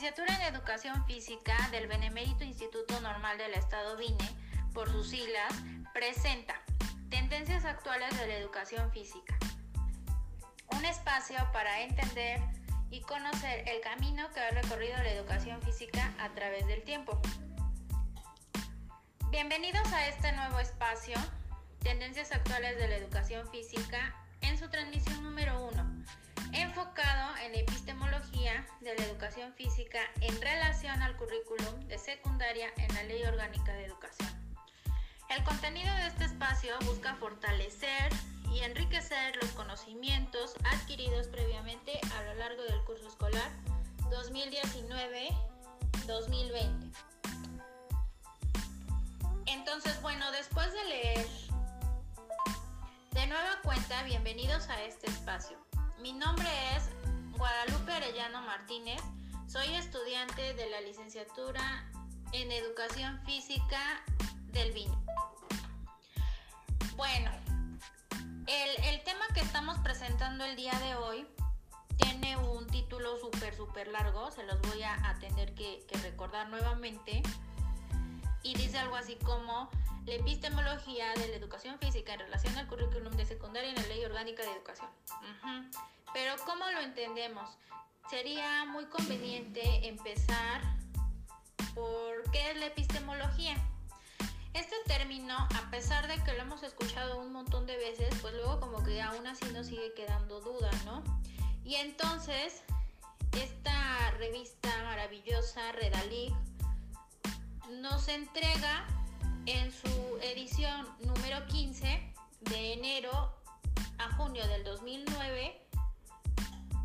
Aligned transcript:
licenciatura 0.00 0.34
en 0.36 0.54
Educación 0.54 1.04
Física 1.04 1.54
del 1.72 1.86
Benemérito 1.86 2.42
Instituto 2.42 2.98
Normal 3.02 3.36
del 3.36 3.52
Estado 3.52 3.98
Vine, 3.98 4.30
por 4.72 4.90
sus 4.90 5.10
siglas, 5.10 5.52
presenta 5.92 6.54
Tendencias 7.10 7.66
actuales 7.66 8.18
de 8.18 8.26
la 8.26 8.34
educación 8.36 8.90
física. 8.92 9.36
Un 10.74 10.86
espacio 10.86 11.36
para 11.52 11.82
entender 11.82 12.40
y 12.90 13.02
conocer 13.02 13.68
el 13.68 13.82
camino 13.82 14.30
que 14.30 14.40
ha 14.40 14.50
recorrido 14.52 14.96
la 14.96 15.12
educación 15.12 15.60
física 15.60 16.14
a 16.18 16.30
través 16.30 16.66
del 16.66 16.82
tiempo. 16.82 17.20
Bienvenidos 19.30 19.92
a 19.92 20.08
este 20.08 20.32
nuevo 20.32 20.60
espacio, 20.60 21.18
Tendencias 21.80 22.32
actuales 22.32 22.78
de 22.78 22.88
la 22.88 22.96
educación 22.96 23.46
física, 23.50 24.16
en 24.40 24.56
su 24.56 24.70
transmisión 24.70 25.22
número 25.22 25.62
1 25.66 25.90
enfocado 26.52 27.36
en 27.44 27.54
epistemología 27.54 27.99
de 28.90 28.96
la 28.96 29.04
educación 29.04 29.52
física 29.54 30.00
en 30.20 30.38
relación 30.40 31.00
al 31.02 31.16
currículum 31.16 31.86
de 31.86 31.98
secundaria 31.98 32.72
en 32.76 32.92
la 32.94 33.04
Ley 33.04 33.22
Orgánica 33.22 33.72
de 33.72 33.84
Educación. 33.84 34.28
El 35.28 35.44
contenido 35.44 35.94
de 35.94 36.08
este 36.08 36.24
espacio 36.24 36.74
busca 36.86 37.14
fortalecer 37.14 38.12
y 38.52 38.58
enriquecer 38.60 39.36
los 39.36 39.52
conocimientos 39.52 40.56
adquiridos 40.72 41.28
previamente 41.28 42.00
a 42.16 42.22
lo 42.24 42.34
largo 42.34 42.64
del 42.64 42.82
curso 42.82 43.06
escolar 43.06 43.48
2019-2020. 44.10 46.92
Entonces, 49.46 50.02
bueno, 50.02 50.32
después 50.32 50.72
de 50.72 50.84
leer 50.84 51.28
de 53.12 53.26
nueva 53.28 53.60
cuenta, 53.62 54.02
bienvenidos 54.02 54.68
a 54.68 54.82
este 54.82 55.08
espacio. 55.08 55.56
Mi 56.00 56.12
nombre 56.12 56.48
es 56.76 56.90
Guadalupe 57.40 57.90
Arellano 57.94 58.42
Martínez. 58.42 59.00
Soy 59.48 59.74
estudiante 59.74 60.52
de 60.52 60.68
la 60.68 60.82
licenciatura 60.82 61.90
en 62.32 62.52
Educación 62.52 63.18
Física 63.24 63.80
del 64.52 64.72
BIN. 64.72 64.92
Bueno, 66.96 67.30
el, 68.46 69.02
tema 69.04 69.24
que 69.32 69.40
estamos 69.40 69.78
presentando 69.78 70.44
el 70.44 70.54
día 70.54 70.78
de 70.80 70.96
hoy 70.96 71.26
tiene 71.96 72.36
un 72.36 72.66
título 72.66 73.18
súper, 73.18 73.56
súper 73.56 73.88
largo. 73.88 74.30
Se 74.30 74.42
los 74.42 74.60
voy 74.60 74.82
a, 74.82 75.16
tener 75.18 75.54
que, 75.54 75.82
recordar 76.02 76.50
nuevamente. 76.50 77.22
Y 78.42 78.54
dice 78.54 78.78
algo 78.78 78.96
así 78.96 79.16
como 79.16 79.70
la 80.06 80.14
epistemología 80.14 81.12
de 81.14 81.28
la 81.28 81.36
educación 81.36 81.78
física 81.78 82.14
en 82.14 82.20
relación 82.20 82.56
al 82.56 82.66
currículum 82.66 83.12
de 83.16 83.26
secundaria 83.26 83.70
en 83.70 83.76
la 83.76 83.86
ley 83.88 84.04
orgánica 84.04 84.42
de 84.42 84.52
educación. 84.52 84.88
Pero 86.12 86.34
¿cómo 86.44 86.64
lo 86.70 86.80
entendemos? 86.80 87.48
Sería 88.08 88.64
muy 88.64 88.86
conveniente 88.86 89.88
empezar 89.88 90.62
por 91.74 92.30
qué 92.32 92.50
es 92.50 92.56
la 92.56 92.66
epistemología. 92.66 93.56
Este 94.52 94.74
término, 94.86 95.36
a 95.36 95.70
pesar 95.70 96.08
de 96.08 96.22
que 96.24 96.32
lo 96.32 96.42
hemos 96.42 96.62
escuchado 96.64 97.20
un 97.20 97.32
montón 97.32 97.66
de 97.66 97.76
veces, 97.76 98.12
pues 98.20 98.34
luego 98.34 98.58
como 98.58 98.82
que 98.82 99.00
aún 99.00 99.26
así 99.26 99.44
nos 99.52 99.68
sigue 99.68 99.94
quedando 99.94 100.40
duda, 100.40 100.70
¿no? 100.84 101.04
Y 101.64 101.76
entonces, 101.76 102.62
esta 103.40 104.10
revista 104.18 104.70
maravillosa, 104.84 105.70
Redalic, 105.72 106.34
nos 107.80 108.08
entrega 108.08 108.88
en 109.46 109.72
su 109.72 110.18
edición 110.22 110.86
número 111.00 111.46
15 111.46 112.12
de 112.40 112.72
enero 112.72 113.32
a 113.98 114.14
junio 114.16 114.46
del 114.48 114.64
2009 114.64 115.60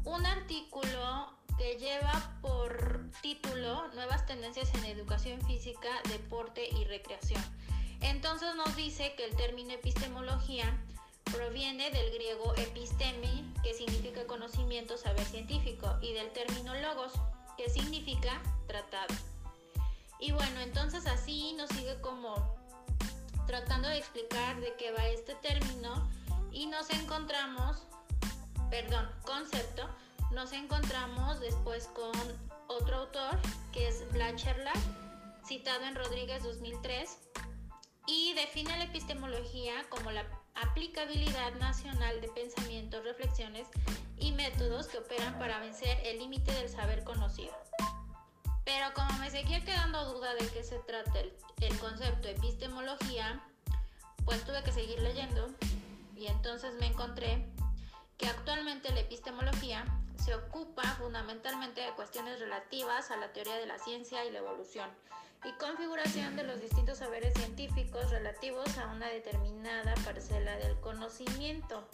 un 0.06 0.26
artículo 0.26 1.34
que 1.58 1.78
lleva 1.78 2.38
por 2.42 3.10
título 3.22 3.88
Nuevas 3.94 4.26
tendencias 4.26 4.74
en 4.76 4.86
educación 4.86 5.42
física, 5.42 5.90
deporte 6.10 6.68
y 6.70 6.84
recreación. 6.86 7.42
Entonces 8.02 8.56
nos 8.56 8.76
dice 8.76 9.16
que 9.16 9.26
el 9.26 9.36
término 9.36 9.72
epistemología 9.72 10.78
proviene 11.24 11.90
del 11.92 12.12
griego 12.12 12.54
epistemi, 12.58 13.54
que 13.64 13.74
significa 13.74 14.28
conocimiento, 14.28 14.98
saber 14.98 15.26
científico, 15.26 15.98
y 16.02 16.14
del 16.14 16.32
término 16.34 16.76
logos, 16.76 17.14
que 17.58 17.70
significa 17.70 18.42
tratado. 18.68 19.16
Y 20.20 20.32
bueno, 20.32 20.60
entonces 20.62 21.06
así 21.08 21.54
nos 21.54 21.70
sigue 21.70 22.00
como 22.02 22.56
tratando 23.48 23.88
de 23.88 23.98
explicar 23.98 24.60
de 24.60 24.74
qué 24.78 24.92
va 24.92 25.08
este 25.08 25.36
término 25.36 26.10
y 26.52 26.66
nos 26.68 26.90
encontramos 26.90 27.86
perdón, 28.70 29.10
concepto, 29.24 29.88
nos 30.32 30.52
encontramos 30.54 31.40
después 31.40 31.88
con 31.88 32.12
otro 32.68 32.98
autor 32.98 33.40
que 33.72 33.88
es 33.88 34.04
Blacherlack, 34.12 34.78
citado 35.46 35.86
en 35.86 35.96
Rodríguez 35.96 36.44
2003, 36.44 37.18
y 38.08 38.34
define 38.34 38.78
la 38.78 38.86
epistemología 38.86 39.74
como 39.90 40.12
la 40.12 40.26
aplicabilidad 40.56 41.54
nacional 41.56 42.22
de 42.22 42.28
pensamientos, 42.30 43.04
reflexiones 43.04 43.68
y 44.18 44.32
métodos 44.32 44.88
que 44.88 44.98
operan 44.98 45.38
para 45.40 45.60
vencer 45.60 45.98
el 46.04 46.20
límite 46.20 46.52
del 46.52 46.70
saber 46.70 47.04
conocido. 47.04 47.54
Pero 48.66 48.94
como 48.94 49.18
me 49.20 49.30
seguía 49.30 49.64
quedando 49.64 50.14
duda 50.14 50.34
de 50.34 50.48
qué 50.50 50.64
se 50.64 50.80
trata 50.80 51.20
el, 51.20 51.34
el 51.62 51.80
concepto 51.80 52.28
epistemología, 52.28 53.42
pues 54.26 54.44
tuve 54.44 54.64
que 54.64 54.72
seguir 54.72 55.00
leyendo 55.02 55.48
y 56.16 56.28
entonces 56.28 56.74
me 56.80 56.88
encontré 56.88 57.48
que 58.18 58.28
actualmente 58.28 58.92
la 58.92 59.02
epistemología 59.02 59.86
se 60.18 60.34
ocupa 60.34 60.84
fundamentalmente 60.98 61.82
de 61.82 61.92
cuestiones 61.92 62.40
relativas 62.40 63.12
a 63.12 63.18
la 63.18 63.32
teoría 63.32 63.56
de 63.56 63.68
la 63.68 63.78
ciencia 63.78 64.26
y 64.26 64.32
la 64.32 64.40
evolución 64.40 64.90
y 65.46 65.52
configuración 65.60 66.36
de 66.36 66.44
los 66.44 66.60
distintos 66.60 66.98
saberes 66.98 67.34
científicos 67.36 68.10
relativos 68.10 68.78
a 68.80 68.88
una 68.88 69.08
determinada 69.08 69.94
parcela 70.04 70.58
del 70.58 70.80
conocimiento. 70.80 71.88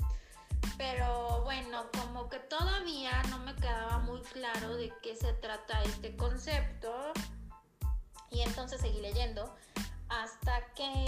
Pero 0.82 1.44
bueno, 1.44 1.84
como 1.96 2.28
que 2.28 2.40
todavía 2.40 3.22
no 3.30 3.38
me 3.38 3.56
quedaba 3.56 4.00
muy 4.00 4.20
claro 4.22 4.76
de 4.76 4.92
qué 5.04 5.16
se 5.16 5.32
trata 5.34 5.80
este 5.84 6.18
concepto 6.18 6.92
y 8.32 8.42
entonces 8.42 8.82
seguí 8.82 9.00
leyendo 9.00 9.56
hasta 10.10 10.66
que, 10.74 11.06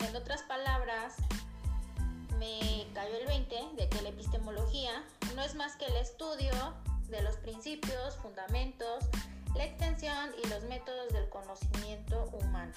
en 0.00 0.14
otras 0.14 0.42
palabras, 0.42 1.14
me 2.38 2.86
cayó 2.92 3.16
el 3.16 3.26
20 3.28 3.56
de 3.76 3.88
que 3.88 4.02
la 4.02 4.10
epistemología 4.10 5.02
no 5.34 5.40
es 5.40 5.54
más 5.54 5.76
que 5.76 5.86
el 5.86 5.96
estudio 5.96 6.52
de 7.08 7.22
los 7.22 7.36
principios, 7.36 8.14
fundamentos, 8.16 9.04
la 9.54 9.64
extensión 9.64 10.34
y 10.44 10.48
los 10.48 10.64
métodos 10.64 11.10
del 11.14 11.30
conocimiento 11.30 12.24
humano. 12.42 12.74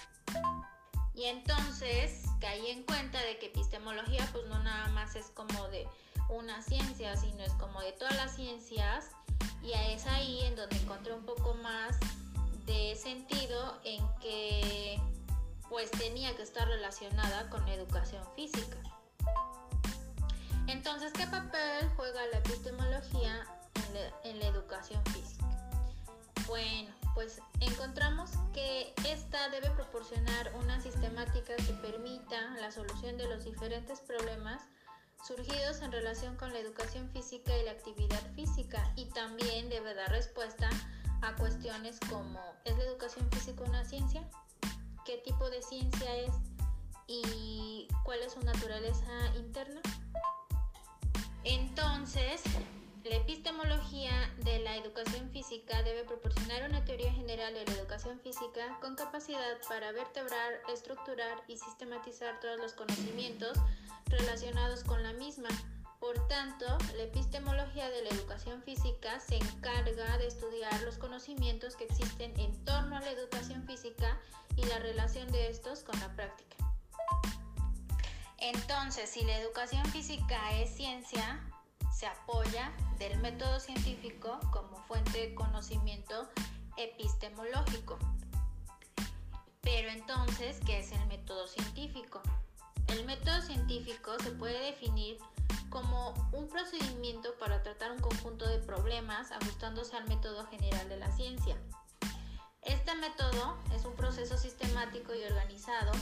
Y 1.18 1.26
entonces 1.26 2.26
caí 2.40 2.68
en 2.68 2.84
cuenta 2.84 3.20
de 3.24 3.40
que 3.40 3.48
epistemología 3.48 4.30
pues 4.32 4.46
no 4.46 4.62
nada 4.62 4.88
más 4.90 5.16
es 5.16 5.26
como 5.32 5.68
de 5.70 5.88
una 6.30 6.62
ciencia, 6.62 7.18
sino 7.18 7.44
es 7.44 7.54
como 7.54 7.82
de 7.82 7.92
todas 7.94 8.16
las 8.18 8.36
ciencias 8.36 9.10
y 9.64 9.72
es 9.72 10.06
ahí 10.06 10.42
en 10.44 10.56
donde 10.56 10.78
encontré 10.78 11.14
un 11.14 11.26
poco 11.26 11.56
más 11.56 11.98
de 12.68 12.96
sentido 12.96 13.80
en 13.84 14.06
que 14.22 15.02
pues 15.70 15.90
tenía 15.90 16.36
que 16.36 16.44
estar 16.44 16.68
relacionada 16.68 17.50
con 17.50 17.68
educación 17.68 18.24
física. 18.36 18.78
Entonces, 20.68 21.14
¿qué 21.14 21.26
papel 21.26 21.90
juega 21.96 22.28
la 22.28 22.38
epistemología 22.38 23.48
en 24.24 24.40
la, 24.40 24.48
educación 24.48 25.04
física? 25.06 25.46
Bueno, 26.46 26.94
pues 27.18 27.42
encontramos 27.62 28.30
que 28.54 28.94
esta 29.10 29.50
debe 29.50 29.72
proporcionar 29.72 30.54
una 30.54 30.80
sistemática 30.80 31.56
que 31.56 31.74
permita 31.82 32.52
la 32.62 32.72
solución 32.72 33.18
de 33.18 33.28
los 33.28 33.44
diferentes 33.44 34.02
problemas 34.02 34.62
surgidos 35.26 35.82
en 35.82 35.92
relación 35.92 36.36
con 36.36 36.54
la 36.54 36.60
educación 36.60 37.10
física 37.10 37.58
y 37.58 37.66
la 37.66 37.72
actividad 37.72 38.22
física 38.36 38.94
y 38.96 39.06
también 39.06 39.68
debe 39.68 39.96
dar 39.96 40.12
respuesta 40.12 40.70
a 41.24 41.36
cuestiones 41.38 42.00
como 42.08 42.40
¿es 42.66 42.78
la 42.78 42.84
educación 42.84 43.28
física 43.32 43.64
una 43.64 43.84
ciencia? 43.84 44.22
¿Qué 45.04 45.18
tipo 45.18 45.50
de 45.50 45.64
ciencia 45.64 46.18
es? 46.18 46.36
¿Y 47.08 47.88
cuál 48.04 48.20
es 48.20 48.34
su 48.34 48.42
naturaleza 48.42 49.12
interna? 49.36 49.82
Entonces, 51.44 52.44
la 53.04 53.16
epistemología 53.16 54.34
de 54.44 54.60
la 54.60 54.76
educación 54.76 55.30
física 55.32 55.82
debe 55.84 56.04
proporcionar 56.04 56.70
una 56.70 56.84
teoría 56.84 57.12
general 57.14 57.54
de 57.54 57.66
la 57.66 57.72
educación 57.74 58.20
física 58.20 58.78
con 58.82 58.96
capacidad 58.96 59.58
para 59.68 59.92
vertebrar, 59.92 60.62
estructurar 60.74 61.44
y 61.48 61.58
sistematizar 61.58 62.40
todos 62.40 62.58
los 62.58 62.74
conocimientos 62.74 63.58
relacionados 64.08 64.84
con 64.84 65.04
la 65.04 65.14
misma. 65.14 65.50
Por 66.00 66.28
tanto, 66.28 66.66
la 66.96 67.04
epistemología 67.04 67.90
de 67.90 68.04
la 68.04 68.10
educación 68.10 68.62
física 68.64 69.20
se 69.20 69.38
encarga 69.38 70.18
de 70.18 70.28
estudiar 70.28 70.82
los 70.84 70.98
conocimientos 70.98 71.76
que 71.76 71.86
existen 71.86 72.38
en 72.40 72.66
torno 72.66 72.98
a 72.98 73.02
la 73.02 73.12
educación 73.12 73.64
física 73.64 74.20
y 74.56 74.64
la 74.64 74.80
relación 74.80 75.32
de 75.32 75.50
estos 75.50 75.84
con 75.84 76.00
la 76.00 76.16
práctica. 76.16 76.56
Entonces, 78.40 79.10
si 79.10 79.24
la 79.24 79.38
educación 79.40 79.84
física 79.88 80.60
es 80.60 80.76
ciencia, 80.76 81.42
se 81.98 82.06
apoya 82.06 82.72
del 83.00 83.18
método 83.22 83.60
científico 83.60 84.40
como 84.52 84.78
fuente 84.84 85.20
de 85.20 85.34
conocimiento 85.34 86.30
epistemológico. 86.78 87.98
Pero 89.62 89.90
entonces, 89.90 90.60
¿qué 90.64 90.78
es 90.78 90.92
el 90.92 91.04
método 91.08 91.48
científico? 91.48 92.22
El 92.90 93.04
método 93.06 93.42
científico 93.42 94.12
se 94.20 94.30
puede 94.30 94.60
definir 94.60 95.18
como 95.72 96.14
un 96.34 96.48
procedimiento 96.48 97.36
para 97.40 97.64
tratar 97.64 97.92
un 97.92 98.00
conjunto 98.00 98.48
de 98.48 98.60
problemas 98.60 99.32
ajustándose 99.32 99.98
al 99.98 100.08
método 100.08 100.46
general 100.46 100.88
de 100.90 100.98
la 100.98 101.12
ciencia. 101.12 101.58
Este 102.62 102.94
método 102.94 103.58
es 103.76 103.86
un 103.86 103.96
proceso 103.96 104.38
sistemático 104.38 105.16
y 105.16 105.24
organizado 105.24 105.94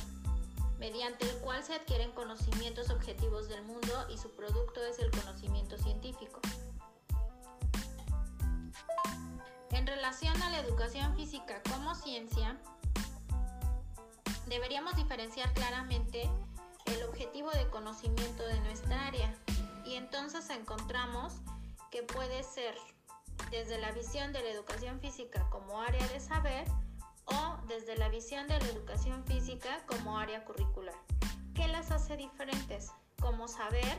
mediante 0.79 1.29
el 1.29 1.37
cual 1.37 1.63
se 1.63 1.73
adquieren 1.75 2.11
conocimientos 2.11 2.89
objetivos 2.89 3.47
del 3.47 3.63
mundo 3.63 4.07
y 4.09 4.17
su 4.17 4.31
producto 4.31 4.83
es 4.83 4.99
el 4.99 5.11
conocimiento 5.11 5.77
científico. 5.77 6.41
En 9.71 9.87
relación 9.87 10.41
a 10.41 10.49
la 10.49 10.59
educación 10.59 11.15
física 11.15 11.61
como 11.71 11.95
ciencia, 11.95 12.57
deberíamos 14.47 14.95
diferenciar 14.95 15.53
claramente 15.53 16.29
el 16.85 17.03
objetivo 17.03 17.51
de 17.51 17.67
conocimiento 17.69 18.45
de 18.47 18.59
nuestra 18.61 19.07
área 19.07 19.33
y 19.85 19.95
entonces 19.95 20.49
encontramos 20.49 21.33
que 21.91 22.03
puede 22.03 22.43
ser 22.43 22.75
desde 23.51 23.77
la 23.79 23.91
visión 23.91 24.33
de 24.33 24.41
la 24.41 24.49
educación 24.49 24.99
física 24.99 25.47
como 25.49 25.81
área 25.81 26.07
de 26.07 26.19
saber 26.19 26.65
o 27.25 27.57
desde 27.67 27.97
la 27.97 28.09
visión 28.09 28.47
de 28.47 28.59
la 28.59 28.65
educación 28.67 29.23
física 29.25 29.83
como 29.87 30.17
área 30.17 30.43
curricular. 30.45 30.95
¿Qué 31.53 31.67
las 31.67 31.91
hace 31.91 32.17
diferentes? 32.17 32.91
Como 33.19 33.47
saber 33.47 33.97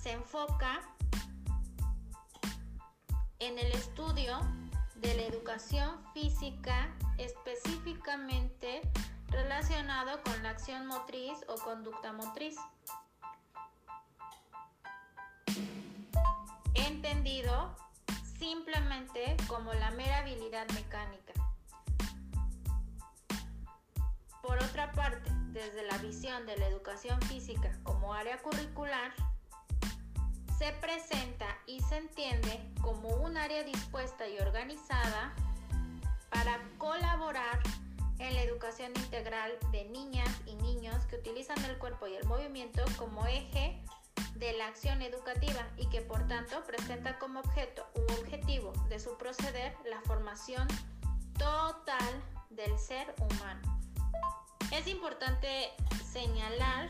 se 0.00 0.12
enfoca 0.12 0.80
en 3.38 3.58
el 3.58 3.72
estudio 3.72 4.38
de 4.96 5.14
la 5.14 5.22
educación 5.22 6.02
física 6.14 6.94
específicamente 7.18 8.82
relacionado 9.28 10.22
con 10.22 10.42
la 10.42 10.50
acción 10.50 10.86
motriz 10.86 11.38
o 11.48 11.56
conducta 11.56 12.12
motriz. 12.12 12.56
Entendido 16.74 17.74
simplemente 18.38 19.36
como 19.48 19.72
la 19.74 19.90
mera 19.90 20.18
habilidad 20.18 20.68
mecánica. 20.70 21.32
Por 24.46 24.62
otra 24.62 24.92
parte, 24.92 25.30
desde 25.52 25.86
la 25.86 25.96
visión 25.98 26.44
de 26.44 26.54
la 26.58 26.66
educación 26.66 27.18
física 27.22 27.72
como 27.82 28.12
área 28.12 28.36
curricular, 28.42 29.10
se 30.58 30.70
presenta 30.82 31.46
y 31.66 31.80
se 31.80 31.96
entiende 31.96 32.60
como 32.82 33.08
un 33.08 33.38
área 33.38 33.62
dispuesta 33.62 34.28
y 34.28 34.38
organizada 34.38 35.34
para 36.28 36.60
colaborar 36.76 37.58
en 38.18 38.34
la 38.34 38.42
educación 38.42 38.92
integral 38.96 39.52
de 39.72 39.86
niñas 39.86 40.28
y 40.44 40.56
niños 40.56 41.06
que 41.06 41.16
utilizan 41.16 41.64
el 41.64 41.78
cuerpo 41.78 42.06
y 42.06 42.14
el 42.14 42.26
movimiento 42.26 42.84
como 42.98 43.24
eje 43.26 43.82
de 44.34 44.52
la 44.58 44.66
acción 44.66 45.00
educativa 45.00 45.66
y 45.78 45.88
que 45.88 46.02
por 46.02 46.28
tanto 46.28 46.62
presenta 46.64 47.18
como 47.18 47.40
objeto 47.40 47.86
u 47.94 48.02
objetivo 48.20 48.74
de 48.90 49.00
su 49.00 49.16
proceder 49.16 49.74
la 49.88 50.02
formación 50.02 50.68
total 51.38 52.22
del 52.50 52.78
ser 52.78 53.14
humano. 53.18 53.83
Es 54.70 54.86
importante 54.86 55.70
señalar 56.10 56.88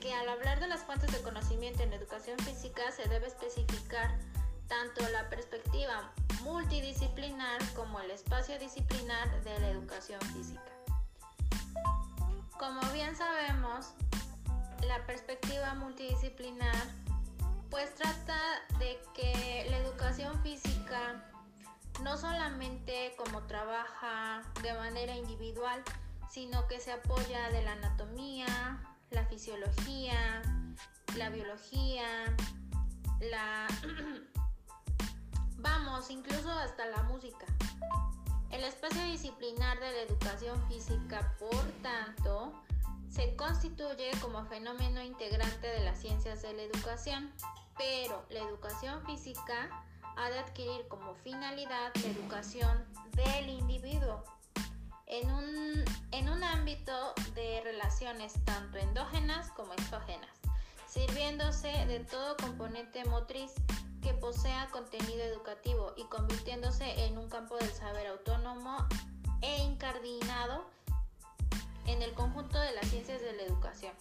que 0.00 0.14
al 0.14 0.28
hablar 0.28 0.60
de 0.60 0.68
las 0.68 0.82
fuentes 0.82 1.12
de 1.12 1.20
conocimiento 1.22 1.82
en 1.82 1.92
educación 1.92 2.38
física 2.38 2.90
se 2.92 3.08
debe 3.08 3.26
especificar 3.26 4.18
tanto 4.66 5.06
la 5.10 5.28
perspectiva 5.28 6.12
multidisciplinar 6.42 7.60
como 7.74 8.00
el 8.00 8.10
espacio 8.10 8.58
disciplinar 8.58 9.42
de 9.44 9.58
la 9.60 9.68
educación 9.68 10.20
física. 10.32 10.72
Como 12.58 12.80
bien 12.92 13.14
sabemos, 13.16 13.94
la 14.86 15.04
perspectiva 15.06 15.74
multidisciplinar 15.74 16.86
pues 17.70 17.94
trata 17.94 18.40
de 18.78 18.98
que 19.14 19.66
la 19.70 19.78
educación 19.78 20.42
física 20.42 21.24
no 22.02 22.16
solamente 22.16 23.14
como 23.16 23.42
trabaja 23.42 24.42
de 24.62 24.72
manera 24.74 25.14
individual, 25.14 25.82
sino 26.30 26.66
que 26.68 26.78
se 26.78 26.92
apoya 26.92 27.50
de 27.50 27.62
la 27.62 27.72
anatomía, 27.72 28.46
la 29.10 29.24
fisiología, 29.24 30.42
la 31.16 31.28
biología, 31.28 32.06
la... 33.20 33.66
vamos, 35.58 36.08
incluso 36.10 36.50
hasta 36.50 36.86
la 36.86 37.02
música. 37.02 37.46
El 38.50 38.64
espacio 38.64 39.02
disciplinar 39.04 39.78
de 39.80 39.92
la 39.92 40.02
educación 40.02 40.68
física, 40.68 41.34
por 41.38 41.64
tanto, 41.82 42.52
se 43.08 43.34
constituye 43.34 44.10
como 44.20 44.44
fenómeno 44.44 45.02
integrante 45.02 45.66
de 45.66 45.80
las 45.80 45.98
ciencias 46.00 46.42
de 46.42 46.52
la 46.52 46.62
educación, 46.62 47.32
pero 47.76 48.24
la 48.30 48.40
educación 48.40 49.04
física 49.04 49.84
ha 50.16 50.30
de 50.30 50.38
adquirir 50.38 50.86
como 50.88 51.14
finalidad 51.16 51.92
la 51.96 52.08
educación 52.08 52.84
del 53.16 53.48
individuo 53.48 54.22
en 55.10 55.28
un, 55.30 55.84
en 56.12 56.28
un 56.28 56.44
ámbito 56.44 57.14
de 57.34 57.60
relaciones 57.62 58.32
tanto 58.44 58.78
endógenas 58.78 59.50
como 59.50 59.72
exógenas, 59.72 60.30
sirviéndose 60.88 61.68
de 61.86 62.00
todo 62.00 62.36
componente 62.36 63.04
motriz 63.06 63.52
que 64.02 64.14
posea 64.14 64.68
contenido 64.70 65.22
educativo 65.22 65.92
y 65.96 66.04
convirtiéndose 66.04 67.06
en 67.06 67.18
un 67.18 67.28
campo 67.28 67.56
del 67.56 67.70
saber 67.72 68.06
autónomo 68.06 68.76
e 69.42 69.58
incardinado 69.64 70.64
en 71.86 72.02
el 72.02 72.12
conjunto 72.14 72.58
de 72.60 72.72
las 72.72 72.86
ciencias 72.86 73.20
de 73.20 73.32
la 73.32 73.42
educación. 73.42 73.92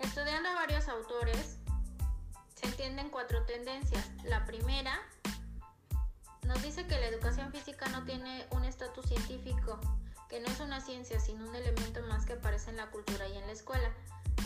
Estudiando 0.00 0.48
a 0.48 0.54
varios 0.54 0.88
autores, 0.88 1.58
se 2.56 2.66
entienden 2.66 3.08
cuatro 3.08 3.44
tendencias. 3.46 4.10
La 4.24 4.44
primera 4.44 5.00
nos 6.50 6.62
dice 6.64 6.84
que 6.84 6.98
la 6.98 7.06
educación 7.06 7.52
física 7.52 7.88
no 7.90 8.04
tiene 8.04 8.44
un 8.50 8.64
estatus 8.64 9.06
científico, 9.06 9.78
que 10.28 10.40
no 10.40 10.48
es 10.48 10.58
una 10.58 10.80
ciencia, 10.80 11.20
sino 11.20 11.48
un 11.48 11.54
elemento 11.54 12.02
más 12.08 12.26
que 12.26 12.32
aparece 12.32 12.70
en 12.70 12.76
la 12.76 12.90
cultura 12.90 13.28
y 13.28 13.38
en 13.38 13.46
la 13.46 13.52
escuela. 13.52 13.94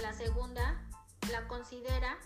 La 0.03 0.13
segunda 0.13 0.79
la 1.33 1.49
considera 1.49 2.19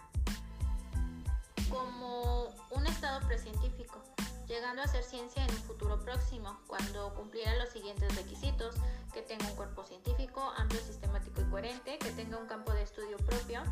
como 1.70 2.48
un 2.72 2.86
estado 2.88 3.24
precientífico, 3.28 4.02
llegando 4.48 4.82
a 4.82 4.88
ser 4.88 5.04
ciencia 5.04 5.44
en 5.44 5.50
un 5.52 5.62
futuro 5.62 6.00
próximo, 6.00 6.58
cuando 6.66 7.14
cumpliera 7.14 7.54
los 7.54 7.68
siguientes 7.68 8.16
requisitos, 8.16 8.74
que 9.12 9.22
tenga 9.22 9.46
un 9.46 9.54
cuerpo 9.54 9.84
científico, 9.84 10.42
amplio, 10.56 10.80
sistemático 10.80 11.40
y 11.40 11.44
coherente, 11.44 11.98
que 11.98 12.10
tenga 12.10 12.36
un 12.36 12.48
campo 12.48 12.72
de 12.72 12.82
estudio 12.82 13.16
propio, 13.18 13.62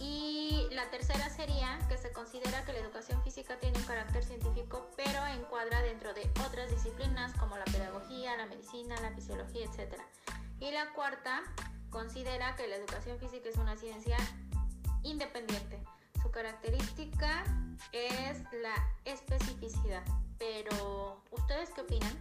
y 0.00 0.66
la 0.72 0.90
tercera 0.90 1.28
sería 1.28 1.78
que 1.88 1.98
se 1.98 2.10
considera 2.12 2.64
que 2.64 2.72
la 2.72 2.78
educación 2.78 3.22
física 3.22 3.58
tiene 3.60 3.78
un 3.78 3.84
carácter 3.84 4.24
científico, 4.24 4.90
pero 4.96 5.26
encuadra 5.26 5.82
dentro 5.82 6.14
de 6.14 6.22
otras 6.46 6.70
disciplinas 6.70 7.32
como 7.34 7.56
la 7.58 7.64
pedagogía, 7.64 8.36
la 8.36 8.46
medicina, 8.46 8.96
la 9.02 9.10
fisiología, 9.10 9.66
etc. 9.66 10.00
Y 10.58 10.70
la 10.70 10.92
cuarta 10.94 11.42
considera 11.90 12.56
que 12.56 12.66
la 12.66 12.76
educación 12.76 13.18
física 13.18 13.50
es 13.50 13.56
una 13.56 13.76
ciencia 13.76 14.16
independiente. 15.02 15.78
Su 16.22 16.30
característica 16.30 17.44
es 17.92 18.42
la 18.52 18.74
especificidad. 19.04 20.02
Pero, 20.38 21.22
¿ustedes 21.30 21.70
qué 21.70 21.82
opinan? 21.82 22.16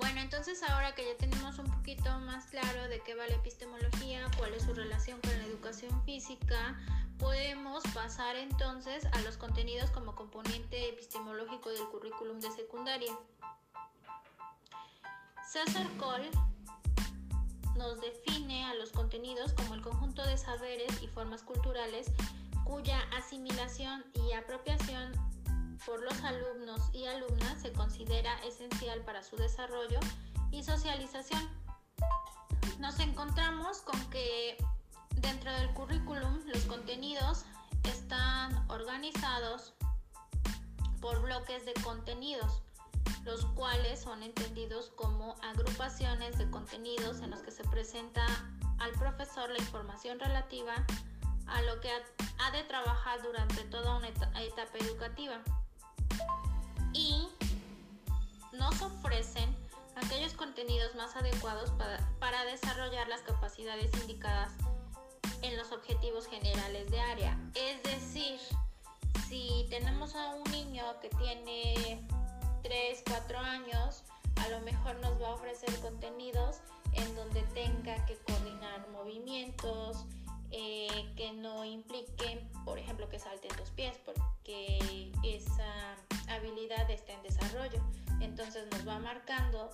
Bueno, 0.00 0.20
entonces 0.22 0.62
ahora 0.62 0.94
que 0.94 1.04
ya 1.04 1.16
tenemos 1.18 1.58
un 1.58 1.66
poquito 1.66 2.18
más 2.20 2.46
claro 2.46 2.88
de 2.88 3.00
qué 3.00 3.14
va 3.14 3.26
la 3.26 3.34
epistemología, 3.34 4.30
cuál 4.38 4.54
es 4.54 4.62
su 4.62 4.72
relación 4.72 5.20
con 5.20 5.36
la 5.38 5.44
educación 5.44 6.02
física, 6.04 6.80
podemos 7.18 7.82
pasar 7.94 8.34
entonces 8.36 9.04
a 9.12 9.20
los 9.20 9.36
contenidos 9.36 9.90
como 9.90 10.14
componente 10.14 10.88
epistemológico 10.88 11.68
del 11.68 11.86
currículum 11.88 12.40
de 12.40 12.50
secundaria. 12.50 13.12
César 15.46 15.86
Cole 15.98 16.30
nos 17.76 18.00
define 18.00 18.64
a 18.64 18.74
los 18.74 18.92
contenidos 18.92 19.52
como 19.52 19.74
el 19.74 19.82
conjunto 19.82 20.24
de 20.24 20.38
saberes 20.38 21.02
y 21.02 21.08
formas 21.08 21.42
culturales 21.42 22.10
cuya 22.64 23.00
asimilación 23.18 24.04
y 24.14 24.32
apropiación 24.32 25.12
por 25.86 26.02
los 26.02 26.22
alumnos 26.22 26.82
y 26.92 27.06
alumnas 27.06 27.60
se 27.60 27.72
considera 27.72 28.34
esencial 28.44 29.00
para 29.02 29.22
su 29.22 29.36
desarrollo 29.36 30.00
y 30.50 30.62
socialización. 30.62 31.48
Nos 32.78 32.98
encontramos 33.00 33.82
con 33.82 33.98
que 34.10 34.56
dentro 35.16 35.52
del 35.52 35.72
currículum 35.74 36.40
los 36.46 36.64
contenidos 36.64 37.44
están 37.84 38.68
organizados 38.70 39.74
por 41.00 41.20
bloques 41.22 41.64
de 41.64 41.74
contenidos, 41.82 42.62
los 43.24 43.44
cuales 43.46 44.00
son 44.00 44.22
entendidos 44.22 44.90
como 44.96 45.34
agrupaciones 45.42 46.36
de 46.38 46.50
contenidos 46.50 47.20
en 47.20 47.30
los 47.30 47.40
que 47.40 47.50
se 47.50 47.64
presenta 47.64 48.26
al 48.78 48.92
profesor 48.92 49.50
la 49.50 49.58
información 49.58 50.18
relativa 50.18 50.74
a 51.46 51.62
lo 51.62 51.80
que 51.80 51.90
ha, 51.90 52.50
de 52.50 52.62
trabajar 52.64 53.22
durante 53.22 53.64
toda 53.64 53.96
una 53.96 54.08
etapa 54.08 54.78
educativa. 54.78 55.42
Y 56.92 57.28
nos 58.52 58.80
ofrecen 58.82 59.54
aquellos 59.96 60.32
contenidos 60.34 60.94
más 60.94 61.14
adecuados 61.16 61.70
para, 62.18 62.44
desarrollar 62.44 63.08
las 63.08 63.20
capacidades 63.22 63.90
indicadas 64.00 64.52
en 65.42 65.56
los 65.56 65.72
objetivos 65.72 66.26
generales 66.26 66.90
de 66.90 67.00
área. 67.00 67.38
Es 67.54 67.82
decir, 67.82 68.38
si 69.28 69.66
tenemos 69.70 70.14
a 70.14 70.34
un 70.34 70.50
niño 70.50 70.84
que 71.00 71.08
tiene 71.10 72.06
3, 72.62 73.02
4 73.06 73.38
años, 73.38 74.02
a 74.36 74.48
lo 74.48 74.60
mejor 74.60 74.96
nos 74.96 75.20
va 75.20 75.28
a 75.28 75.34
ofrecer 75.34 75.74
contenidos 75.80 76.60
en 76.92 77.14
donde 77.14 77.42
tenga 77.54 78.04
que 78.06 78.16
coordinar 78.16 78.88
movimientos, 78.90 80.04
eh, 80.50 81.12
que 81.16 81.32
no 81.32 81.64
impliquen, 81.64 82.50
por 82.64 82.78
ejemplo, 82.78 83.08
que 83.08 83.18
salten 83.18 83.54
tus 83.56 83.70
pies, 83.70 83.96
porque 84.04 85.12
Entonces 88.20 88.66
nos 88.70 88.86
va 88.86 88.98
marcando, 88.98 89.70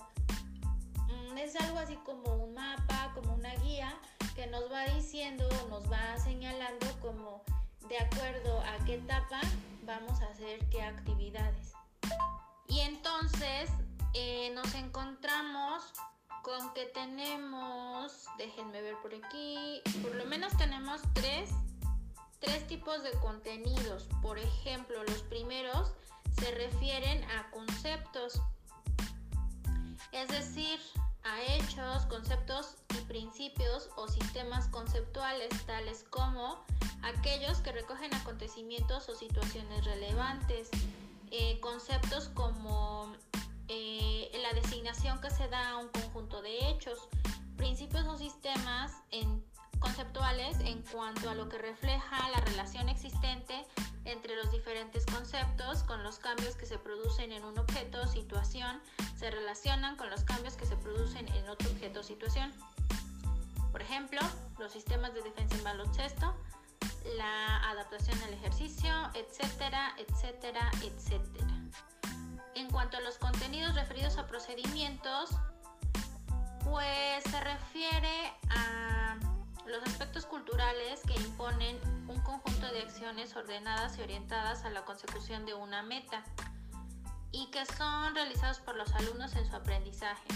mm, 1.07 1.37
es 1.37 1.55
algo 1.55 1.79
así 1.79 1.95
como 1.97 2.35
un 2.35 2.53
mapa, 2.53 3.11
como 3.13 3.33
una 3.33 3.53
guía 3.55 3.97
que 4.35 4.47
nos 4.47 4.71
va 4.71 4.85
diciendo, 4.95 5.47
nos 5.69 5.89
va 5.91 6.17
señalando 6.17 6.87
como 7.01 7.43
de 7.87 7.97
acuerdo 7.97 8.61
a 8.61 8.83
qué 8.85 8.95
etapa 8.95 9.41
vamos 9.83 10.21
a 10.21 10.27
hacer 10.27 10.59
qué 10.69 10.81
actividades. 10.81 11.73
Y 12.67 12.81
entonces 12.81 13.69
eh, 14.13 14.51
nos 14.53 14.73
encontramos 14.75 15.83
con 16.43 16.73
que 16.73 16.85
tenemos, 16.85 18.25
déjenme 18.37 18.81
ver 18.81 18.95
por 19.01 19.13
aquí, 19.13 19.81
por 20.01 20.15
lo 20.15 20.25
menos 20.25 20.55
tenemos 20.57 21.01
tres, 21.13 21.49
tres 22.39 22.65
tipos 22.67 23.03
de 23.03 23.11
contenidos. 23.19 24.07
Por 24.21 24.39
ejemplo, 24.39 25.03
los 25.03 25.23
primeros 25.23 25.93
se 26.39 26.51
refieren 26.51 27.23
a 27.31 27.49
conceptos, 27.51 28.41
es 30.11 30.27
decir, 30.29 30.79
a 31.23 31.41
hechos, 31.53 32.05
conceptos 32.05 32.75
y 32.97 33.01
principios 33.05 33.89
o 33.97 34.07
sistemas 34.07 34.67
conceptuales, 34.69 35.49
tales 35.65 36.05
como 36.09 36.63
aquellos 37.03 37.59
que 37.59 37.71
recogen 37.71 38.13
acontecimientos 38.13 39.09
o 39.09 39.15
situaciones 39.15 39.83
relevantes, 39.85 40.69
eh, 41.31 41.59
conceptos 41.59 42.29
como 42.29 43.13
eh, 43.67 44.31
la 44.41 44.53
designación 44.53 45.19
que 45.19 45.29
se 45.29 45.47
da 45.49 45.71
a 45.71 45.77
un 45.77 45.89
conjunto 45.89 46.41
de 46.41 46.69
hechos, 46.69 47.09
principios 47.57 48.05
o 48.07 48.17
sistemas 48.17 48.93
conceptuales 49.79 50.57
en 50.61 50.81
cuanto 50.83 51.29
a 51.29 51.35
lo 51.35 51.49
que 51.49 51.57
refleja 51.57 52.29
la 52.29 52.39
relación 52.41 52.89
existente 52.89 53.65
entre 54.05 54.35
los 54.35 54.51
diferentes 54.51 55.05
conceptos 55.05 55.83
con 55.83 56.03
los 56.03 56.17
cambios 56.19 56.55
que 56.55 56.65
se 56.65 56.77
producen 56.77 57.31
en 57.31 57.43
un 57.43 57.57
objeto 57.59 58.01
o 58.01 58.07
situación 58.07 58.81
se 59.17 59.29
relacionan 59.31 59.97
con 59.97 60.09
los 60.09 60.23
cambios 60.23 60.55
que 60.55 60.65
se 60.65 60.75
producen 60.77 61.27
en 61.29 61.49
otro 61.49 61.69
objeto 61.71 61.99
o 61.99 62.03
situación. 62.03 62.53
Por 63.71 63.81
ejemplo, 63.81 64.19
los 64.59 64.71
sistemas 64.71 65.13
de 65.13 65.21
defensa 65.21 65.55
en 65.55 65.63
baloncesto, 65.63 66.33
la 67.17 67.69
adaptación 67.69 68.21
al 68.23 68.33
ejercicio, 68.33 68.91
etcétera, 69.13 69.95
etcétera, 69.97 70.71
etcétera. 70.83 71.47
En 72.55 72.69
cuanto 72.71 72.97
a 72.97 73.01
los 73.01 73.17
contenidos 73.17 73.75
referidos 73.75 74.17
a 74.17 74.27
procedimientos, 74.27 75.29
pues 76.63 77.23
se 77.23 77.39
refiere 77.41 78.33
a 78.49 79.17
los 79.67 79.83
aspectos 79.83 80.25
culturales 80.25 81.01
que 81.05 81.15
imponen 81.15 81.77
un 82.07 82.19
conjunto 82.21 82.67
de 82.71 82.81
acciones 82.81 83.35
ordenadas 83.35 83.97
y 83.97 84.01
orientadas 84.01 84.63
a 84.65 84.69
la 84.69 84.85
consecución 84.85 85.45
de 85.45 85.53
una 85.53 85.83
meta 85.83 86.23
y 87.31 87.47
que 87.51 87.65
son 87.65 88.15
realizados 88.15 88.59
por 88.59 88.75
los 88.75 88.91
alumnos 88.93 89.35
en 89.35 89.47
su 89.49 89.55
aprendizaje. 89.55 90.27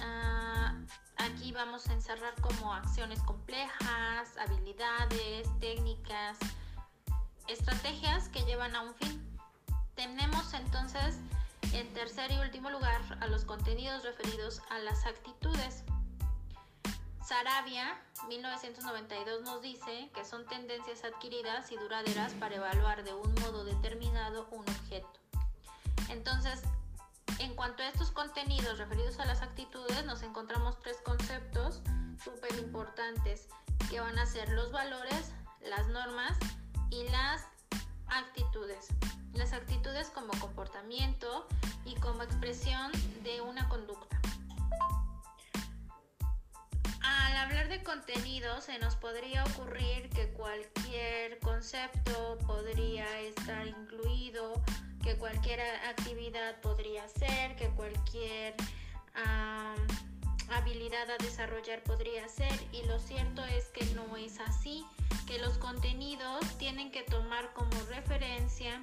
Ah, 0.00 0.74
aquí 1.16 1.52
vamos 1.52 1.88
a 1.88 1.94
encerrar 1.94 2.34
como 2.40 2.72
acciones 2.72 3.20
complejas, 3.22 4.36
habilidades, 4.38 5.48
técnicas, 5.60 6.38
estrategias 7.48 8.28
que 8.28 8.42
llevan 8.44 8.76
a 8.76 8.82
un 8.82 8.94
fin. 8.94 9.38
Tenemos 9.94 10.52
entonces 10.52 11.18
en 11.72 11.92
tercer 11.94 12.30
y 12.30 12.38
último 12.38 12.70
lugar 12.70 13.00
a 13.20 13.26
los 13.26 13.44
contenidos 13.44 14.04
referidos 14.04 14.60
a 14.70 14.78
las 14.78 15.06
actitudes. 15.06 15.84
Sarabia, 17.26 18.00
1992, 18.28 19.42
nos 19.42 19.60
dice 19.60 20.10
que 20.14 20.24
son 20.24 20.46
tendencias 20.46 21.02
adquiridas 21.04 21.72
y 21.72 21.76
duraderas 21.76 22.32
para 22.34 22.54
evaluar 22.54 23.02
de 23.02 23.12
un 23.14 23.34
modo 23.42 23.64
determinado 23.64 24.46
un 24.52 24.62
objeto. 24.62 25.20
Entonces, 26.08 26.62
en 27.40 27.54
cuanto 27.56 27.82
a 27.82 27.88
estos 27.88 28.12
contenidos 28.12 28.78
referidos 28.78 29.18
a 29.18 29.24
las 29.24 29.42
actitudes, 29.42 30.04
nos 30.04 30.22
encontramos 30.22 30.78
tres 30.80 30.98
conceptos 31.04 31.82
súper 32.22 32.54
importantes 32.58 33.48
que 33.90 33.98
van 33.98 34.18
a 34.18 34.26
ser 34.26 34.48
los 34.50 34.70
valores, 34.70 35.32
las 35.60 35.88
normas 35.88 36.38
y 36.90 37.08
las 37.08 37.48
actitudes 38.06 38.88
las 39.36 39.52
actitudes 39.52 40.08
como 40.10 40.32
comportamiento 40.40 41.46
y 41.84 41.94
como 41.96 42.22
expresión 42.22 42.90
de 43.22 43.40
una 43.42 43.68
conducta. 43.68 44.18
Al 47.36 47.50
hablar 47.50 47.68
de 47.68 47.82
contenido 47.82 48.62
se 48.62 48.78
nos 48.78 48.96
podría 48.96 49.44
ocurrir 49.44 50.08
que 50.08 50.26
cualquier 50.28 51.38
concepto 51.40 52.38
podría 52.46 53.04
estar 53.20 53.66
incluido, 53.66 54.54
que 55.04 55.18
cualquier 55.18 55.60
actividad 55.60 56.58
podría 56.62 57.06
ser, 57.10 57.54
que 57.56 57.68
cualquier 57.76 58.54
habilidad 60.48 61.10
a 61.10 61.22
desarrollar 61.22 61.82
podría 61.82 62.26
ser. 62.26 62.58
Y 62.72 62.86
lo 62.86 62.98
cierto 62.98 63.44
es 63.44 63.66
que 63.66 63.84
no 63.94 64.16
es 64.16 64.40
así, 64.40 64.86
que 65.26 65.38
los 65.38 65.58
contenidos 65.58 66.40
tienen 66.56 66.90
que 66.90 67.02
tomar 67.02 67.52
como 67.52 67.78
referencia 67.90 68.82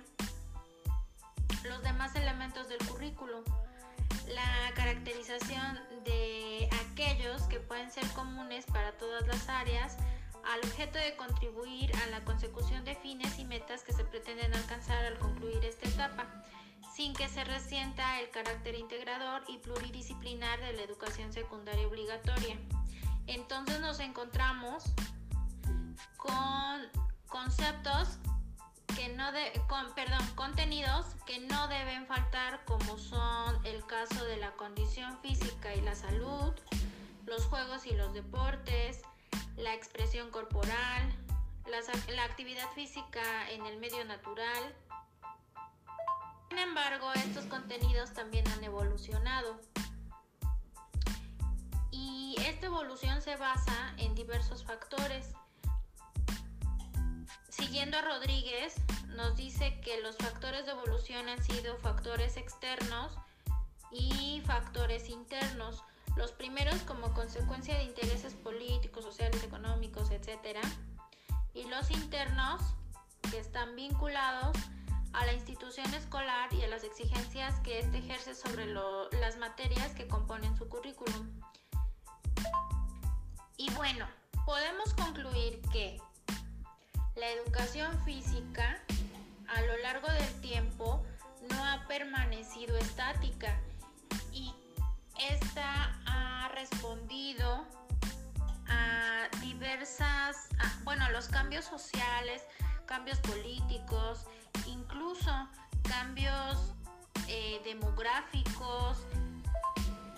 los 1.64 1.82
demás 1.82 2.16
elementos 2.16 2.70
del 2.70 2.88
currículo, 2.88 3.44
la 4.28 4.72
caracterización 4.76 5.80
de 6.06 6.63
aquellos 6.94 7.42
que 7.44 7.60
pueden 7.60 7.90
ser 7.92 8.06
comunes 8.10 8.66
para 8.68 8.92
todas 8.94 9.26
las 9.26 9.50
áreas 9.50 9.98
al 10.46 10.60
objeto 10.60 11.00
de 11.00 11.16
contribuir 11.16 11.92
a 12.04 12.08
la 12.08 12.24
consecución 12.24 12.86
de 12.86 12.96
fines 12.96 13.40
y 13.40 13.46
metas 13.46 13.84
que 13.84 13.94
se 13.94 14.04
pretenden 14.04 14.54
alcanzar 14.54 15.04
al 15.04 15.18
concluir 15.18 15.64
esta 15.66 15.90
etapa, 15.90 16.28
sin 16.94 17.14
que 17.14 17.28
se 17.30 17.44
resienta 17.46 18.20
el 18.20 18.30
carácter 18.30 18.76
integrador 18.76 19.44
y 19.48 19.58
pluridisciplinar 19.58 20.60
de 20.60 20.74
la 20.74 20.84
educación 20.84 21.34
secundaria 21.34 21.88
obligatoria. 21.88 22.58
Entonces 23.26 23.80
nos 23.80 24.00
encontramos 24.00 24.84
con 26.18 26.82
conceptos 27.28 28.20
que 28.96 29.10
no 29.10 29.32
de, 29.32 29.52
con, 29.68 29.94
perdón, 29.96 30.26
contenidos 30.36 31.08
que 31.26 31.40
no 31.40 31.68
deben 31.68 32.06
faltar 32.06 32.64
como 32.66 32.98
son 33.00 33.66
el 33.66 33.84
caso 33.86 34.24
de 34.26 34.38
la 34.38 34.52
condición 34.52 35.18
física 35.22 35.74
y 35.74 35.82
la 35.82 35.96
salud, 35.96 36.54
los 37.26 37.46
juegos 37.46 37.86
y 37.86 37.96
los 37.96 38.14
deportes, 38.14 39.02
la 39.58 39.74
expresión 39.74 40.30
corporal, 40.32 41.14
la 41.66 42.24
actividad 42.24 42.70
física 42.74 43.50
en 43.52 43.66
el 43.66 43.78
medio 43.78 44.04
natural. 44.06 44.76
Sin 46.50 46.60
embargo, 46.60 47.12
estos 47.14 47.46
contenidos 47.46 48.14
también 48.14 48.48
han 48.50 48.64
evolucionado. 48.64 49.60
Y 51.92 52.36
esta 52.40 52.68
evolución 52.68 53.22
se 53.22 53.36
basa 53.36 53.94
en 53.98 54.14
diversos 54.16 54.64
factores 54.64 55.34
Siguiendo 57.74 57.98
a 57.98 58.02
Rodríguez, 58.02 58.76
nos 59.10 59.36
dice 59.36 59.80
que 59.82 60.02
los 60.02 60.18
factores 60.18 60.66
de 60.66 60.72
evolución 60.72 61.30
han 61.30 61.44
sido 61.44 61.78
factores 61.78 62.36
externos 62.36 63.16
y 63.92 64.42
factores 64.46 65.08
internos. 65.08 65.84
Los 66.16 66.32
primeros 66.32 66.82
como 66.84 67.14
consecuencia 67.14 67.76
de 67.76 67.84
intereses 67.84 68.34
políticos, 68.34 69.04
sociales, 69.04 69.44
económicos, 69.44 70.12
etc. 70.12 70.60
Y 71.54 71.66
los 71.66 71.90
internos 71.92 72.62
que 73.32 73.40
están 73.40 73.76
vinculados 73.76 74.56
a 75.14 75.26
la 75.26 75.34
institución 75.34 75.92
escolar 75.94 76.52
y 76.54 76.64
a 76.64 76.68
las 76.68 76.84
exigencias 76.84 77.60
que 77.62 77.80
éste 77.80 78.00
ejerce 78.00 78.36
sobre 78.36 78.66
las 78.68 79.38
materias 79.38 79.92
que 79.94 80.08
componen 80.08 80.56
su 80.58 80.68
currículum. 80.68 81.30
Y 83.58 83.72
bueno, 83.72 84.08
podemos 84.46 84.94
concluir 84.96 85.62
que 85.72 86.02
la 87.16 87.30
educación 87.30 88.04
física 88.04 88.82
a 89.48 89.62
lo 89.62 89.78
largo 89.78 90.08
del 90.12 90.42
tiempo 90.42 91.04
no 91.50 91.64
ha 91.64 91.86
permanecido 91.88 92.76
estática 92.78 93.60
y 94.32 94.52
esta 95.30 95.94
ha 96.06 96.50
respondido 96.50 97.66
a 98.68 99.28
diversas, 99.42 100.50
bueno, 100.84 101.10
los 101.12 101.28
cambios 101.28 101.66
sociales, 101.66 102.42
cambios 102.86 103.20
políticos, 103.20 104.26
incluso 104.66 105.32
cambios 105.84 106.74
eh, 107.28 107.62
demográficos. 107.64 108.98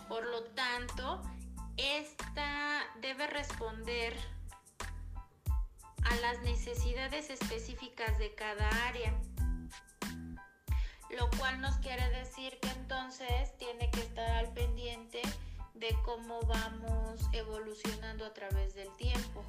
Por 0.08 0.26
lo 0.26 0.44
tanto, 0.56 1.22
esta 1.78 2.82
debe 3.02 3.28
responder 3.28 4.18
a 6.04 6.16
las 6.18 6.40
necesidades 6.42 7.30
específicas 7.30 8.18
de 8.20 8.34
cada 8.36 8.70
área. 8.88 9.14
Lo 11.10 11.30
cual 11.38 11.62
nos 11.62 11.76
quiere 11.78 12.10
decir 12.10 12.58
que 12.60 12.70
entonces 12.70 13.56
tiene 13.58 13.90
que 13.92 14.02
estar 14.02 14.30
al 14.32 14.52
pendiente 14.54 15.22
de 15.76 15.96
cómo 16.04 16.42
vamos 16.42 17.22
evolucionando 17.32 18.26
a 18.26 18.34
través 18.34 18.76
del 18.76 18.90
tiempo. 18.96 19.44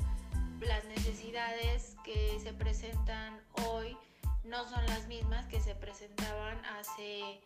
Las 0.60 0.84
necesidades 0.84 1.96
que 2.04 2.38
se 2.40 2.52
presentan 2.52 3.40
hoy 3.66 3.96
no 4.44 4.68
son 4.68 4.84
las 4.86 5.06
mismas 5.06 5.46
que 5.46 5.60
se 5.60 5.74
presentaban 5.74 6.64
hace 6.66 7.40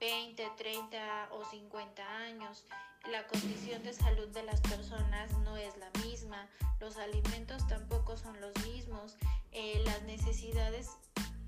20, 0.00 0.50
30 0.56 1.28
o 1.32 1.44
50 1.44 2.02
años. 2.02 2.64
La 3.10 3.26
condición 3.26 3.82
de 3.82 3.92
salud 3.92 4.28
de 4.28 4.42
las 4.42 4.60
personas 4.60 5.30
no 5.38 5.56
es 5.56 5.76
la 5.78 5.90
misma, 6.04 6.48
los 6.80 6.96
alimentos 6.96 7.66
tampoco 7.66 8.16
son 8.16 8.40
los 8.40 8.52
mismos, 8.64 9.16
eh, 9.52 9.82
las 9.84 10.02
necesidades 10.02 10.90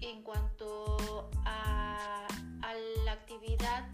en 0.02 0.22
cuanto 0.22 1.30
a, 1.44 2.26
la 3.04 3.12
actividad 3.12 3.88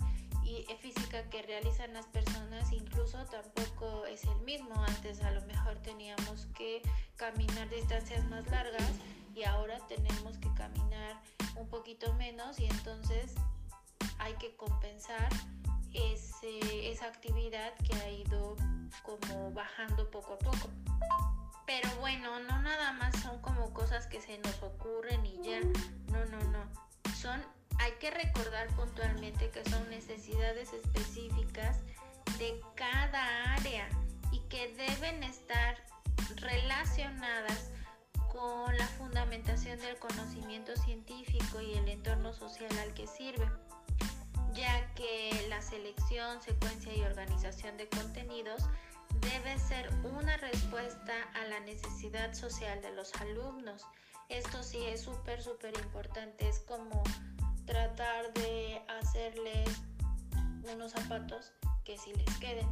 y 0.45 0.65
física 0.81 1.29
que 1.31 1.43
realizan 1.43 1.93
las 1.93 2.07
personas 2.07 2.73
incluso 2.73 3.19
tampoco 3.27 4.07
es 4.07 4.25
el 4.25 4.41
mismo. 4.43 4.73
Antes 4.85 5.21
a 5.23 5.31
lo 5.33 5.41
mejor 5.43 5.77
teníamos 5.79 6.47
que 6.57 6.83
caminar 7.17 7.69
distancias 7.71 8.25
más 8.29 8.47
largas 8.51 8.91
y 9.35 9.45
ahora 9.45 9.79
tenemos 9.89 10.39
que 10.39 10.53
caminar 10.55 11.21
un 11.57 11.69
poquito 11.69 12.13
menos 12.15 12.59
y 12.61 12.67
entonces 12.67 13.35
hay 14.19 14.35
que 14.35 14.55
compensar 14.57 15.29
esa 15.93 17.07
actividad 17.07 17.75
que 17.77 17.95
ha 17.97 18.11
ido 18.11 18.57
como 19.03 19.53
bajando 19.53 20.11
poco 20.11 20.35
a 20.35 20.39
poco. 20.39 20.69
Pero 21.67 21.89
bueno, 22.01 22.41
no 22.41 22.63
nada 22.63 22.93
más 22.93 23.15
son 23.21 23.41
como 23.43 23.73
cosas 23.75 24.07
que 24.07 24.21
se 24.21 24.39
nos 24.39 24.63
ocurren 24.63 25.25
y 25.27 25.43
ya. 25.43 25.61
No, 26.11 26.25
no, 26.27 26.39
no. 26.51 26.65
Son 27.15 27.43
hay 27.79 27.93
que 28.01 28.11
recordar 28.11 28.69
puntualmente 28.75 29.51
que 29.51 29.65
son 29.69 29.89
necesidades 29.89 30.73
específicas 30.73 31.81
de 32.39 32.61
cada 32.75 33.55
área 33.55 33.89
y 34.33 34.41
que 34.49 34.75
deben 34.75 35.23
estar 35.23 35.77
relacionadas 36.37 37.71
con 38.33 38.77
la 38.77 38.87
fundamentación 38.87 39.79
del 39.81 39.97
conocimiento 39.99 40.77
científico 40.77 41.61
y 41.61 41.75
el 41.75 41.89
entorno 41.89 42.33
social 42.33 42.71
al 42.79 42.93
que 42.95 43.07
sirve, 43.07 43.49
ya 44.59 44.93
que 44.95 45.47
la 45.49 45.63
selección, 45.63 46.43
secuencia 46.43 46.93
y 46.95 47.03
organización 47.03 47.77
de 47.77 47.89
contenidos 47.89 48.65
debe 49.21 49.59
ser 49.59 49.89
una 50.05 50.37
respuesta 50.39 51.13
a 51.35 51.45
la 51.49 51.61
necesidad 51.61 52.35
social 52.35 52.83
de 52.83 52.93
los 52.95 53.15
alumnos. 53.17 53.87
Esto 54.29 54.63
sí 54.63 54.79
es 54.87 55.03
súper, 55.03 55.43
súper 55.43 55.79
importante, 55.79 56.49
es 56.49 56.59
como 56.61 57.03
tratar 57.67 58.33
de 58.35 58.83
hacerles 59.01 59.69
unos 60.73 60.93
zapatos 60.93 61.53
que 61.85 61.97
sí 61.97 62.13
les 62.15 62.37
queden. 62.39 62.69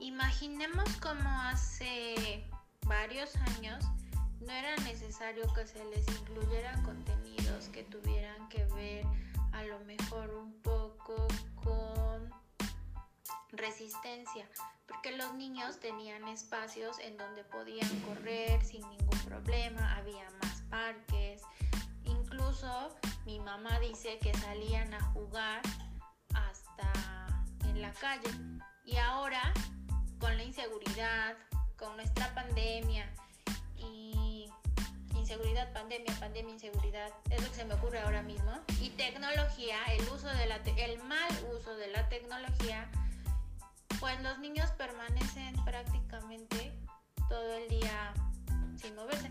Imaginemos 0.00 0.88
como 0.96 1.28
hace 1.42 2.48
varios 2.86 3.36
años 3.56 3.84
no 4.40 4.52
era 4.52 4.76
necesario 4.84 5.44
que 5.54 5.66
se 5.66 5.84
les 5.86 6.06
incluyeran 6.08 6.82
contenidos 6.82 7.68
que 7.72 7.82
tuvieran 7.84 8.48
que 8.48 8.64
ver 8.66 9.04
a 9.52 9.62
lo 9.64 9.80
mejor 9.80 10.34
un 10.34 10.60
poco 10.62 11.26
con 11.54 12.30
resistencia, 13.52 14.48
porque 14.86 15.16
los 15.16 15.34
niños 15.34 15.80
tenían 15.80 16.28
espacios 16.28 16.98
en 16.98 17.16
donde 17.16 17.44
podían 17.44 17.88
correr 18.00 18.64
sin 18.64 18.88
ningún 18.90 19.18
problema, 19.24 19.96
había 19.96 20.28
más 20.42 20.62
parques, 20.70 21.42
incluso 22.04 22.96
mi 23.24 23.40
mamá 23.40 23.78
dice 23.80 24.18
que 24.18 24.32
salían 24.34 24.92
a 24.94 25.00
jugar 25.12 25.62
hasta 26.34 27.44
en 27.64 27.80
la 27.80 27.92
calle. 27.92 28.30
Y 28.84 28.96
ahora, 28.96 29.52
con 30.20 30.36
la 30.36 30.44
inseguridad, 30.44 31.36
con 31.76 31.96
nuestra 31.96 32.32
pandemia 32.34 33.12
inseguridad, 35.36 35.72
pandemia, 35.72 36.14
pandemia, 36.18 36.52
inseguridad, 36.54 37.12
es 37.30 37.42
lo 37.42 37.48
que 37.48 37.54
se 37.54 37.64
me 37.66 37.74
ocurre 37.74 38.00
ahora 38.00 38.22
mismo. 38.22 38.52
Y 38.80 38.90
tecnología, 38.90 39.76
el 39.90 40.02
uso 40.08 40.28
de 40.28 40.46
la 40.46 40.56
el 40.78 40.98
mal 41.02 41.28
uso 41.54 41.76
de 41.76 41.88
la 41.88 42.08
tecnología, 42.08 42.88
pues 44.00 44.20
los 44.22 44.38
niños 44.38 44.70
permanecen 44.72 45.54
prácticamente 45.64 46.72
todo 47.28 47.54
el 47.54 47.68
día 47.68 48.14
sin 48.80 48.94
moverse. 48.94 49.30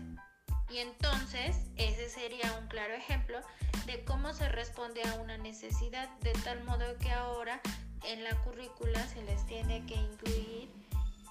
Y 0.70 0.78
entonces 0.78 1.56
ese 1.76 2.08
sería 2.08 2.56
un 2.60 2.68
claro 2.68 2.94
ejemplo 2.94 3.40
de 3.86 4.04
cómo 4.04 4.32
se 4.32 4.48
responde 4.48 5.02
a 5.02 5.14
una 5.14 5.38
necesidad, 5.38 6.08
de 6.20 6.32
tal 6.44 6.62
modo 6.64 6.84
que 6.98 7.10
ahora 7.10 7.60
en 8.04 8.22
la 8.22 8.34
currícula 8.42 9.04
se 9.08 9.22
les 9.22 9.44
tiene 9.46 9.84
que 9.86 9.94
incluir 9.94 10.70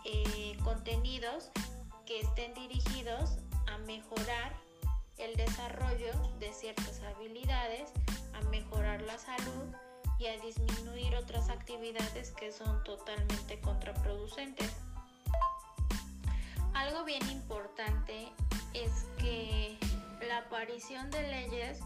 eh, 0.04 0.58
contenidos 0.64 1.50
que 2.06 2.20
estén 2.20 2.54
dirigidos 2.54 3.38
a 3.68 3.78
mejorar 3.80 4.65
el 5.18 5.36
desarrollo 5.36 6.12
de 6.40 6.52
ciertas 6.54 7.02
habilidades, 7.02 7.92
a 8.34 8.42
mejorar 8.50 9.02
la 9.02 9.18
salud 9.18 9.74
y 10.20 10.28
a 10.28 10.38
disminuir 10.40 11.16
otras 11.16 11.50
actividades 11.50 12.32
que 12.32 12.52
son 12.52 12.84
totalmente 12.84 13.60
contraproducentes. 13.62 14.72
Algo 16.74 17.04
bien 17.06 17.28
importante 17.30 18.32
es 18.74 19.06
que 19.18 19.78
la 20.28 20.40
aparición 20.40 21.10
de 21.12 21.22
leyes 21.24 21.80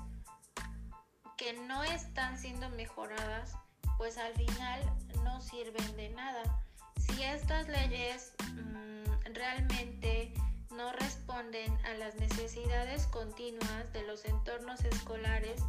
que 1.37 1.53
no 1.53 1.83
están 1.83 2.37
siendo 2.37 2.69
mejoradas, 2.69 3.53
pues 3.97 4.17
al 4.17 4.33
final 4.33 4.81
no 5.23 5.39
sirven 5.41 5.95
de 5.95 6.09
nada. 6.09 6.63
Si 6.97 7.23
estas 7.23 7.67
leyes 7.67 8.33
mm, 8.53 9.33
realmente 9.33 10.33
no 10.71 10.91
responden 10.93 11.75
a 11.85 11.93
las 11.93 12.15
necesidades 12.15 13.07
continuas 13.07 13.91
de 13.93 14.03
los 14.03 14.25
entornos 14.25 14.83
escolares, 14.83 15.61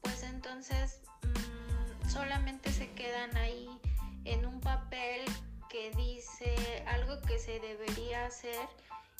pues 0.00 0.22
entonces 0.22 1.00
mm, 1.22 2.08
solamente 2.08 2.70
se 2.72 2.90
quedan 2.92 3.36
ahí 3.36 3.68
en 4.24 4.46
un 4.46 4.60
papel 4.60 5.24
que 5.68 5.90
dice 5.92 6.84
algo 6.86 7.20
que 7.22 7.38
se 7.38 7.58
debería 7.60 8.26
hacer 8.26 8.68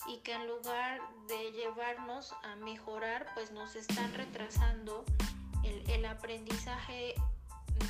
y 0.07 0.19
que 0.19 0.35
en 0.35 0.47
lugar 0.47 1.01
de 1.29 1.53
llevarnos 1.53 2.35
a 2.43 2.57
mejorar, 2.57 3.27
pues 3.35 3.53
nos 3.53 3.77
están 3.77 4.13
retrasando 4.15 5.05
el, 5.65 6.05
aprendizaje 6.05 7.15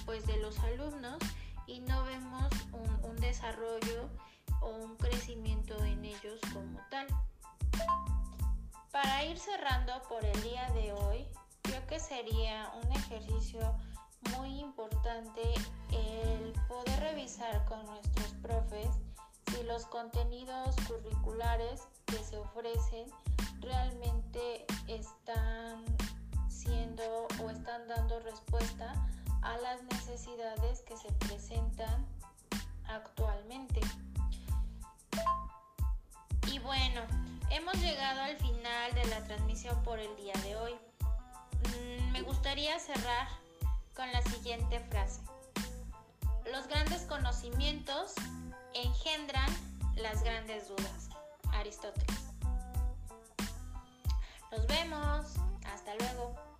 pues 0.05 0.26
de 0.26 0.37
los 0.37 0.59
alumnos 0.61 1.18
y 1.66 1.81
no 1.81 2.05
vemos 2.05 2.50
un, 2.72 3.11
un 3.11 3.16
desarrollo 3.16 4.09
o 4.61 4.68
un 4.68 4.96
crecimiento 4.96 5.83
en 5.85 6.05
ellos 6.05 6.38
como 6.52 6.78
tal. 6.90 7.07
Para 8.92 9.24
ir 9.24 9.38
cerrando 9.38 10.02
por 10.07 10.22
el 10.22 10.42
día 10.42 10.68
de 10.72 10.92
hoy, 10.92 11.26
creo 11.62 11.87
que 11.87 11.98
sería 11.98 12.70
un 12.85 12.92
ejercicio 12.92 13.74
muy 14.37 14.61
importante 14.61 15.40
el 15.90 16.52
poder 16.68 17.00
revisar 17.00 17.64
con 17.64 17.87
nuestros 17.87 18.35
profes 18.42 18.90
si 19.50 19.62
los 19.62 19.87
contenidos 19.87 20.76
curriculares 20.87 21.88
que 22.05 22.18
se 22.18 22.37
ofrecen 22.37 23.11
realmente 23.61 24.66
están 24.88 25.87
siendo 26.50 27.28
o 27.42 27.48
están 27.48 27.88
dando 27.88 28.20
respuesta 28.20 28.92
a 29.40 29.57
las 29.57 29.83
necesidades 29.85 30.83
que 30.83 30.98
se 30.98 31.11
presentan 31.12 32.07
actualmente. 32.88 33.81
Bueno, 36.62 37.03
hemos 37.51 37.75
llegado 37.81 38.20
al 38.22 38.37
final 38.37 38.94
de 38.94 39.05
la 39.07 39.25
transmisión 39.25 39.83
por 39.83 39.98
el 39.98 40.14
día 40.16 40.35
de 40.44 40.55
hoy. 40.57 40.75
Mm, 41.64 42.12
me 42.12 42.22
gustaría 42.22 42.79
cerrar 42.79 43.27
con 43.96 44.11
la 44.12 44.22
siguiente 44.22 44.79
frase. 44.79 45.20
Los 46.53 46.68
grandes 46.68 47.03
conocimientos 47.03 48.12
engendran 48.75 49.51
las 49.96 50.22
grandes 50.22 50.68
dudas. 50.68 51.09
Aristóteles. 51.53 52.20
Nos 54.53 54.66
vemos. 54.68 55.27
Hasta 55.64 55.94
luego. 55.96 56.51